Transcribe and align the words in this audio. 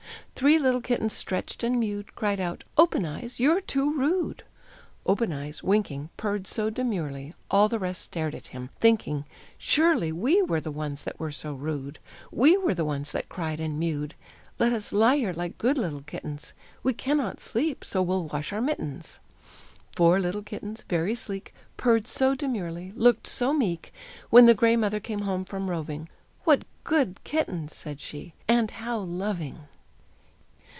Three 0.35 0.57
little 0.57 0.81
kittens 0.81 1.13
stretched 1.13 1.63
and 1.63 1.79
mewed; 1.79 2.15
Cried 2.15 2.39
out, 2.39 2.63
"Open 2.75 3.05
eyes, 3.05 3.39
you're 3.39 3.61
too 3.61 3.93
rude!" 3.95 4.41
Open 5.05 5.31
eyes, 5.31 5.61
winking, 5.61 6.09
purred 6.17 6.47
so 6.47 6.71
demurely, 6.71 7.35
All 7.51 7.69
the 7.69 7.77
rest 7.77 8.01
stared 8.01 8.33
at 8.33 8.47
him, 8.47 8.71
thinking 8.79 9.25
"surely 9.59 10.11
We 10.11 10.41
were 10.41 10.59
the 10.59 10.71
ones 10.71 11.03
that 11.03 11.19
were 11.19 11.29
so 11.29 11.53
rude, 11.53 11.99
We 12.31 12.57
were 12.57 12.73
the 12.73 12.83
ones 12.85 13.11
that 13.11 13.29
cried 13.29 13.59
and 13.59 13.77
mewed; 13.77 14.15
Let 14.57 14.73
us 14.73 14.91
lie 14.91 15.17
here 15.17 15.31
like 15.31 15.59
good 15.59 15.77
little 15.77 16.01
kittens; 16.01 16.53
We 16.81 16.93
cannot 16.95 17.39
sleep, 17.39 17.85
so 17.85 18.01
we'll 18.01 18.23
wash 18.23 18.51
our 18.51 18.61
mittens." 18.61 19.19
Four 19.95 20.19
little 20.19 20.41
kittens, 20.41 20.85
very 20.89 21.13
sleek, 21.13 21.53
Purred 21.77 22.07
so 22.07 22.33
demurely, 22.33 22.93
looked 22.95 23.27
so 23.27 23.53
meek, 23.53 23.93
When 24.31 24.47
the 24.47 24.55
gray 24.55 24.75
mother 24.75 24.99
came 24.99 25.19
home 25.21 25.45
from 25.45 25.69
roving 25.69 26.09
"What 26.45 26.63
good 26.83 27.23
kittens!" 27.23 27.75
said 27.75 28.01
she; 28.01 28.33
"and 28.47 28.71
how 28.71 28.97
loving!" 28.97 29.67